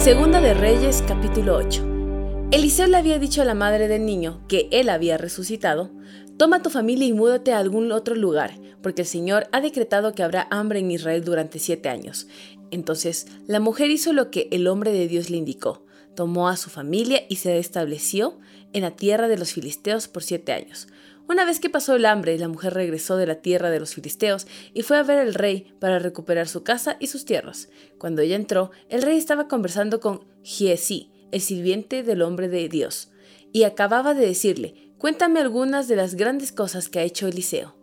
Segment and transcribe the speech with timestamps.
[0.00, 2.48] Segunda de Reyes capítulo 8.
[2.52, 5.90] Eliseo le había dicho a la madre del niño que él había resucitado,
[6.38, 10.22] toma tu familia y múdate a algún otro lugar, porque el Señor ha decretado que
[10.22, 12.28] habrá hambre en Israel durante siete años.
[12.70, 15.84] Entonces la mujer hizo lo que el hombre de Dios le indicó,
[16.16, 18.38] tomó a su familia y se estableció
[18.72, 20.88] en la tierra de los filisteos por siete años.
[21.30, 24.48] Una vez que pasó el hambre, la mujer regresó de la tierra de los filisteos
[24.74, 27.68] y fue a ver al rey para recuperar su casa y sus tierras.
[27.98, 33.12] Cuando ella entró, el rey estaba conversando con Giesi, el sirviente del hombre de Dios,
[33.52, 37.76] y acababa de decirle, cuéntame algunas de las grandes cosas que ha hecho Eliseo.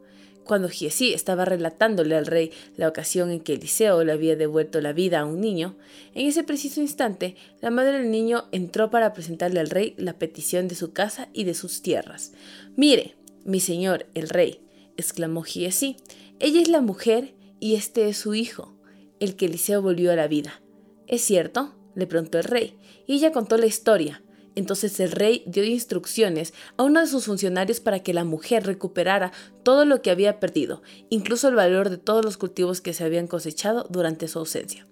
[0.44, 4.92] Cuando Giesi estaba relatándole al rey la ocasión en que Eliseo le había devuelto la
[4.92, 5.78] vida a un niño,
[6.14, 10.68] en ese preciso instante la madre del niño entró para presentarle al rey la petición
[10.68, 12.34] de su casa y de sus tierras.
[12.76, 13.17] Mire,
[13.48, 14.60] mi señor, el rey,
[14.98, 15.96] exclamó Giesi,
[16.40, 18.76] ella es la mujer y este es su hijo,
[19.22, 20.62] el que Eliseo volvió a la vida.
[21.08, 21.74] ¿Es cierto?
[21.96, 24.22] le preguntó el rey, y ella contó la historia.
[24.56, 29.32] Entonces el rey dio instrucciones a uno de sus funcionarios para que la mujer recuperara
[29.64, 33.28] todo lo que había perdido, incluso el valor de todos los cultivos que se habían
[33.28, 34.86] cosechado durante su ausencia.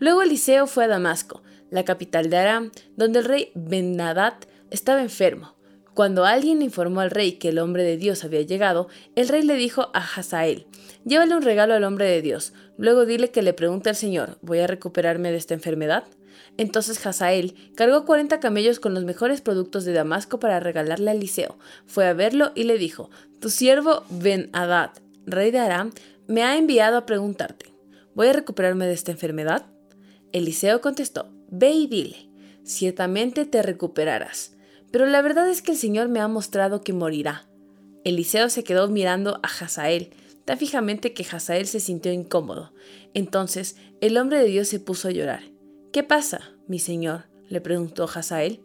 [0.00, 3.96] Luego Eliseo fue a Damasco, la capital de Aram, donde el rey ben
[4.70, 5.54] estaba enfermo.
[5.94, 9.56] Cuando alguien informó al rey que el hombre de Dios había llegado, el rey le
[9.56, 10.66] dijo a Hazael,
[11.04, 14.60] llévale un regalo al hombre de Dios, luego dile que le pregunte al Señor, ¿voy
[14.60, 16.04] a recuperarme de esta enfermedad?
[16.56, 21.58] Entonces Hazael cargó 40 camellos con los mejores productos de Damasco para regalarle a Eliseo.
[21.86, 24.92] Fue a verlo y le dijo, tu siervo Ben Hadad,
[25.26, 25.92] rey de Aram,
[26.26, 27.66] me ha enviado a preguntarte,
[28.14, 29.66] ¿voy a recuperarme de esta enfermedad?
[30.32, 32.30] Eliseo contestó, ve y dile,
[32.64, 34.56] ciertamente te recuperarás
[34.92, 37.48] pero la verdad es que el Señor me ha mostrado que morirá.
[38.04, 40.10] Eliseo se quedó mirando a Hazael,
[40.44, 42.72] tan fijamente que Hazael se sintió incómodo.
[43.14, 45.42] Entonces el hombre de Dios se puso a llorar.
[45.92, 47.24] ¿Qué pasa, mi señor?
[47.48, 48.60] le preguntó Hazael.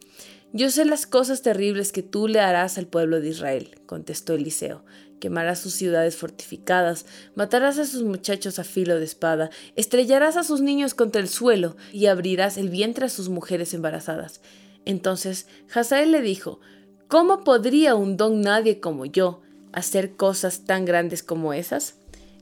[0.54, 4.86] Yo sé las cosas terribles que tú le harás al pueblo de Israel, contestó Eliseo.
[5.20, 10.62] Quemarás sus ciudades fortificadas, matarás a sus muchachos a filo de espada, estrellarás a sus
[10.62, 14.42] niños contra el suelo y abrirás el vientre a sus mujeres embarazadas.
[14.88, 16.62] Entonces Hazael le dijo,
[17.10, 19.42] ¿Cómo podría un don nadie como yo
[19.74, 21.96] hacer cosas tan grandes como esas?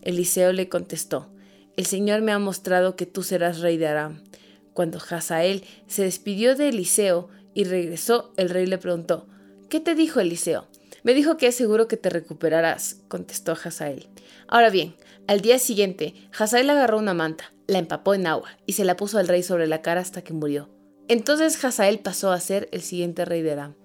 [0.04, 1.28] Eliseo le contestó,
[1.76, 4.22] El Señor me ha mostrado que tú serás rey de Aram.
[4.74, 9.26] Cuando Hazael se despidió de Eliseo y regresó, el rey le preguntó,
[9.68, 10.68] ¿Qué te dijo Eliseo?
[11.02, 14.08] Me dijo que es seguro que te recuperarás, contestó Hazael.
[14.48, 14.96] Ahora bien,
[15.26, 19.18] al día siguiente, Hazael agarró una manta, la empapó en agua y se la puso
[19.18, 20.70] al rey sobre la cara hasta que murió.
[21.08, 23.76] Entonces Hazael pasó a ser el siguiente rey de Aram.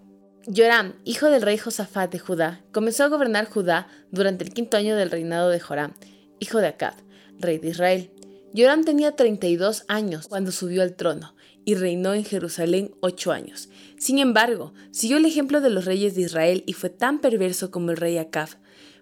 [0.47, 4.97] Joram, hijo del rey Josafat de Judá, comenzó a gobernar Judá durante el quinto año
[4.97, 5.93] del reinado de Joram,
[6.39, 6.95] hijo de Acab,
[7.39, 8.11] rey de Israel.
[8.57, 11.35] Joram tenía 32 años cuando subió al trono
[11.65, 13.69] y reinó en Jerusalén ocho años.
[13.99, 17.91] Sin embargo, siguió el ejemplo de los reyes de Israel y fue tan perverso como
[17.91, 18.49] el rey Acab,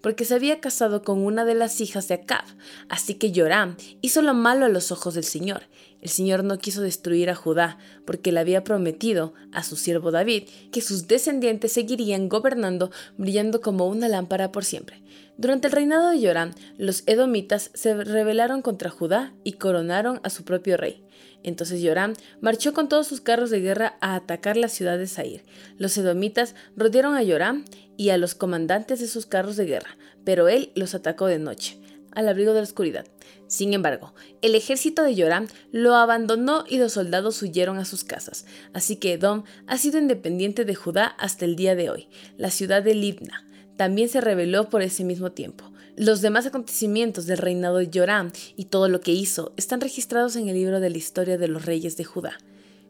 [0.01, 2.45] porque se había casado con una de las hijas de Acab.
[2.89, 5.63] Así que Joram hizo lo malo a los ojos del Señor.
[6.01, 10.45] El Señor no quiso destruir a Judá, porque le había prometido a su siervo David
[10.71, 15.03] que sus descendientes seguirían gobernando, brillando como una lámpara por siempre.
[15.37, 20.45] Durante el reinado de Joram, los edomitas se rebelaron contra Judá y coronaron a su
[20.45, 21.05] propio rey.
[21.43, 25.45] Entonces Joram marchó con todos sus carros de guerra a atacar la ciudad de Zair.
[25.77, 27.65] Los edomitas rodearon a Joram
[27.97, 31.79] y a los comandantes de sus carros de guerra, pero él los atacó de noche,
[32.13, 33.07] al abrigo de la oscuridad.
[33.47, 38.45] Sin embargo, el ejército de Joram lo abandonó y los soldados huyeron a sus casas.
[38.75, 42.09] Así que Edom ha sido independiente de Judá hasta el día de hoy.
[42.37, 43.47] La ciudad de Libna
[43.77, 45.73] también se rebeló por ese mismo tiempo.
[45.99, 50.49] Los demás acontecimientos del reinado de Joram y todo lo que hizo están registrados en
[50.49, 52.39] el libro de la historia de los reyes de Judá.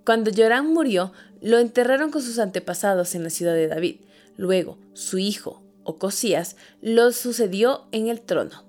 [0.04, 4.02] Cuando Joram murió, lo enterraron con sus antepasados en la ciudad de David.
[4.36, 8.66] Luego, su hijo, Ocosías, lo sucedió en el trono.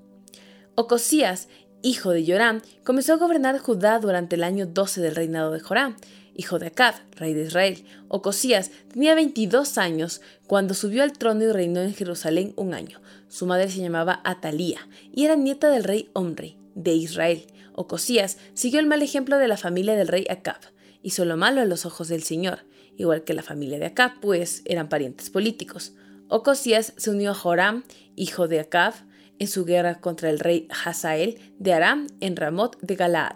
[0.75, 1.49] Ocosías,
[1.81, 5.97] hijo de Joram, comenzó a gobernar Judá durante el año 12 del reinado de Joram,
[6.39, 7.83] hijo de Acab, rey de Israel.
[8.07, 13.01] Ocosías tenía 22 años cuando subió al trono y reinó en Jerusalén un año.
[13.27, 17.45] Su madre se llamaba Atalía y era nieta del rey Omri, de Israel.
[17.75, 20.61] Ocosías siguió el mal ejemplo de la familia del rey Acab.
[21.03, 22.59] Hizo lo malo a los ojos del Señor,
[22.95, 25.91] igual que la familia de Acab, pues eran parientes políticos.
[26.29, 27.83] Ocosías se unió a Joram,
[28.15, 28.93] hijo de Acab,
[29.39, 33.35] en su guerra contra el rey Hazael de Aram en Ramot de Galaad.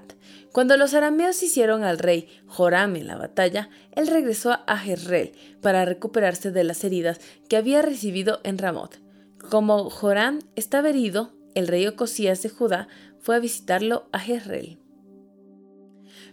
[0.53, 5.83] Cuando los arameos hicieron al rey Joram en la batalla, él regresó a Jezreel para
[5.83, 7.19] recuperarse de las heridas
[7.49, 9.01] que había recibido en Ramot.
[9.49, 12.87] Como Joram estaba herido, el rey Ocosías de Judá
[13.19, 14.77] fue a visitarlo a Jezreel.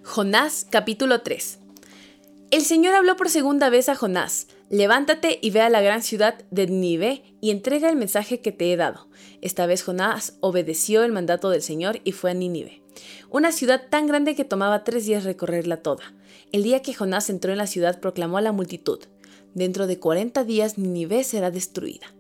[0.05, 1.59] Jonás capítulo 3
[2.51, 6.43] El Señor habló por segunda vez a Jonás, levántate y ve a la gran ciudad
[6.51, 9.07] de Nínive y entrega el mensaje que te he dado.
[9.41, 12.83] Esta vez Jonás obedeció el mandato del Señor y fue a Nínive,
[13.31, 16.13] una ciudad tan grande que tomaba tres días recorrerla toda.
[16.51, 18.99] El día que Jonás entró en la ciudad proclamó a la multitud,
[19.55, 22.13] dentro de cuarenta días Nínive será destruida.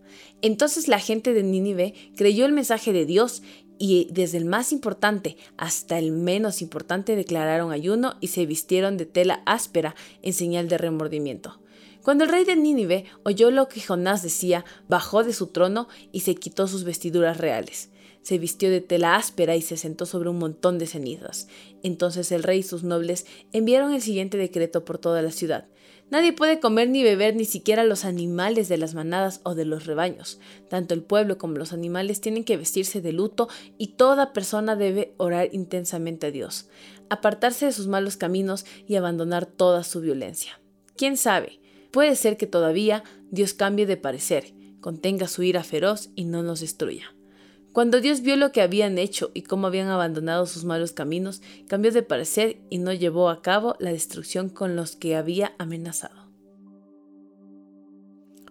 [0.43, 3.43] Entonces la gente de Nínive creyó el mensaje de Dios
[3.81, 9.07] y desde el más importante hasta el menos importante declararon ayuno y se vistieron de
[9.07, 11.59] tela áspera en señal de remordimiento.
[12.03, 16.21] Cuando el rey de Nínive oyó lo que Jonás decía, bajó de su trono y
[16.21, 17.89] se quitó sus vestiduras reales.
[18.21, 21.49] Se vistió de tela áspera y se sentó sobre un montón de cenizas.
[21.83, 25.69] Entonces el rey y sus nobles enviaron el siguiente decreto por toda la ciudad.
[26.11, 29.87] Nadie puede comer ni beber ni siquiera los animales de las manadas o de los
[29.87, 30.41] rebaños.
[30.69, 33.49] Tanto el pueblo como los animales tienen que vestirse de luto
[33.79, 36.69] y toda persona debe orar intensamente a Dios,
[37.09, 40.61] apartarse de sus malos caminos y abandonar toda su violencia.
[40.97, 41.61] ¿Quién sabe?
[41.93, 46.61] Puede ser que todavía Dios cambie de parecer, contenga su ira feroz y no nos
[46.61, 47.15] destruya.
[47.73, 51.93] Cuando Dios vio lo que habían hecho y cómo habían abandonado sus malos caminos, cambió
[51.93, 56.29] de parecer y no llevó a cabo la destrucción con los que había amenazado.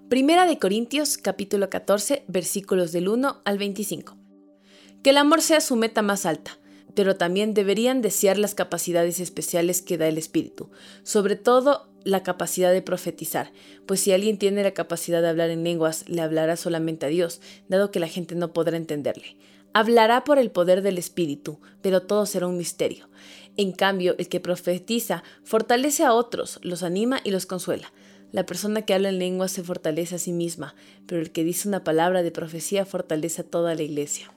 [0.08, 4.18] Primera de Corintios capítulo 14 versículos del 1 al 25.
[5.04, 6.58] Que el amor sea su meta más alta,
[6.96, 10.72] pero también deberían desear las capacidades especiales que da el Espíritu,
[11.04, 13.52] sobre todo la capacidad de profetizar,
[13.86, 17.42] pues si alguien tiene la capacidad de hablar en lenguas, le hablará solamente a Dios,
[17.68, 19.38] dado que la gente no podrá entenderle.
[19.74, 23.10] Hablará por el poder del Espíritu, pero todo será un misterio.
[23.58, 27.92] En cambio, el que profetiza fortalece a otros, los anima y los consuela.
[28.32, 30.76] La persona que habla en lenguas se fortalece a sí misma,
[31.06, 34.32] pero el que dice una palabra de profecía fortalece a toda la iglesia.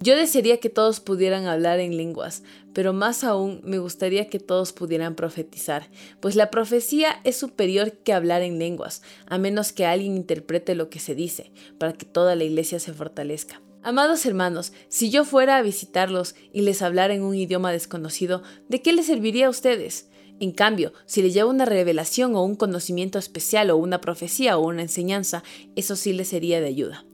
[0.00, 2.42] Yo desearía que todos pudieran hablar en lenguas,
[2.74, 5.88] pero más aún me gustaría que todos pudieran profetizar,
[6.20, 10.90] pues la profecía es superior que hablar en lenguas, a menos que alguien interprete lo
[10.90, 13.62] que se dice, para que toda la iglesia se fortalezca.
[13.82, 18.82] Amados hermanos, si yo fuera a visitarlos y les hablara en un idioma desconocido, ¿de
[18.82, 20.10] qué les serviría a ustedes?
[20.38, 24.66] En cambio, si les llevo una revelación o un conocimiento especial o una profecía o
[24.66, 25.42] una enseñanza,
[25.76, 27.06] eso sí les sería de ayuda.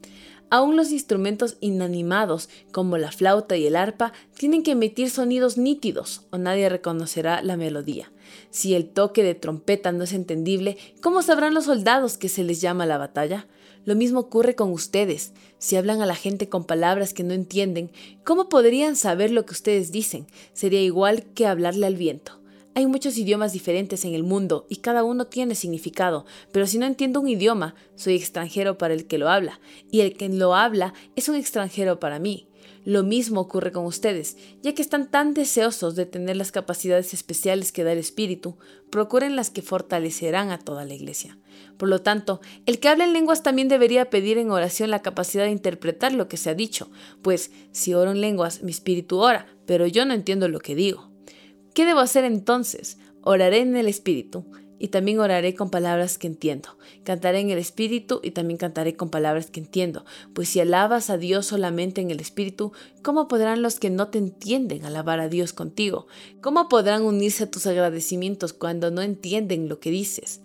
[0.53, 6.27] Aún los instrumentos inanimados, como la flauta y el arpa, tienen que emitir sonidos nítidos
[6.29, 8.11] o nadie reconocerá la melodía.
[8.51, 12.61] Si el toque de trompeta no es entendible, ¿cómo sabrán los soldados que se les
[12.61, 13.47] llama la batalla?
[13.83, 15.33] Lo mismo ocurre con ustedes.
[15.57, 17.89] Si hablan a la gente con palabras que no entienden,
[18.23, 20.27] ¿cómo podrían saber lo que ustedes dicen?
[20.53, 22.42] Sería igual que hablarle al viento.
[22.75, 26.87] Hay muchos idiomas diferentes en el mundo y cada uno tiene significado, pero si no
[26.87, 29.59] entiendo un idioma, soy extranjero para el que lo habla,
[29.91, 32.49] y el que lo habla es un extranjero para mí.
[32.83, 37.71] Lo mismo ocurre con ustedes, ya que están tan deseosos de tener las capacidades especiales
[37.71, 38.57] que da el Espíritu,
[38.89, 41.37] procuren las que fortalecerán a toda la iglesia.
[41.77, 45.45] Por lo tanto, el que habla en lenguas también debería pedir en oración la capacidad
[45.45, 46.89] de interpretar lo que se ha dicho,
[47.21, 51.12] pues si oro en lenguas, mi espíritu ora, pero yo no entiendo lo que digo.
[51.73, 52.97] ¿Qué debo hacer entonces?
[53.21, 54.45] Oraré en el Espíritu
[54.77, 56.77] y también oraré con palabras que entiendo.
[57.03, 60.05] Cantaré en el Espíritu y también cantaré con palabras que entiendo.
[60.33, 64.19] Pues si alabas a Dios solamente en el Espíritu, ¿cómo podrán los que no te
[64.19, 66.05] entienden alabar a Dios contigo?
[66.41, 70.41] ¿Cómo podrán unirse a tus agradecimientos cuando no entienden lo que dices?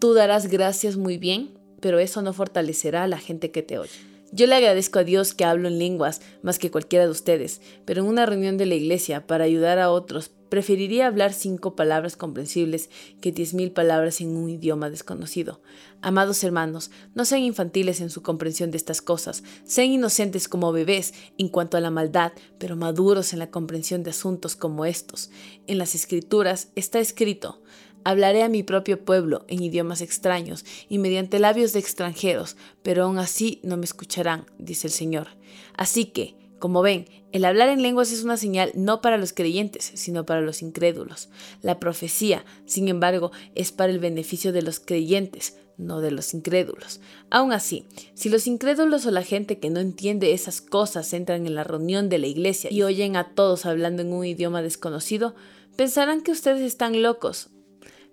[0.00, 4.13] Tú darás gracias muy bien, pero eso no fortalecerá a la gente que te oye.
[4.34, 8.02] Yo le agradezco a Dios que hablo en lenguas más que cualquiera de ustedes, pero
[8.02, 12.88] en una reunión de la iglesia para ayudar a otros Preferiría hablar cinco palabras comprensibles
[13.20, 15.60] que diez mil palabras en un idioma desconocido.
[16.00, 21.12] Amados hermanos, no sean infantiles en su comprensión de estas cosas, sean inocentes como bebés
[21.38, 25.30] en cuanto a la maldad, pero maduros en la comprensión de asuntos como estos.
[25.66, 27.60] En las escrituras está escrito,
[28.04, 33.18] Hablaré a mi propio pueblo en idiomas extraños y mediante labios de extranjeros, pero aún
[33.18, 35.28] así no me escucharán, dice el Señor.
[35.74, 39.90] Así que, como ven, el hablar en lenguas es una señal no para los creyentes,
[39.94, 41.30] sino para los incrédulos.
[41.62, 47.00] La profecía, sin embargo, es para el beneficio de los creyentes, no de los incrédulos.
[47.30, 51.54] Aún así, si los incrédulos o la gente que no entiende esas cosas entran en
[51.54, 55.34] la reunión de la iglesia y oyen a todos hablando en un idioma desconocido,
[55.76, 57.50] pensarán que ustedes están locos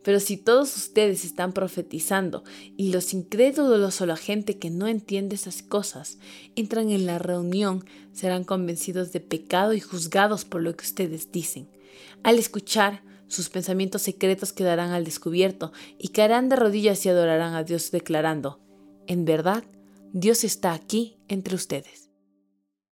[0.03, 2.43] pero si todos ustedes están profetizando
[2.77, 6.17] y los incrédulos o la gente que no entiende esas cosas
[6.55, 11.69] entran en la reunión, serán convencidos de pecado y juzgados por lo que ustedes dicen.
[12.23, 17.63] Al escuchar, sus pensamientos secretos quedarán al descubierto y caerán de rodillas y adorarán a
[17.63, 18.59] Dios declarando,
[19.07, 19.63] en verdad,
[20.13, 22.00] Dios está aquí entre ustedes.